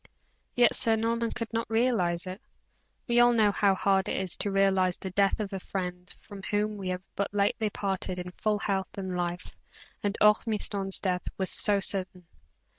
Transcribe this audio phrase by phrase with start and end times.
[0.55, 2.41] Yet, Sir Norman could not realize it.
[3.07, 6.41] We all know how hard it is to realize the death of a friend from
[6.49, 9.51] whom we have but lately parted in full health and life,
[10.01, 12.25] and Ormiston's death was so sudden.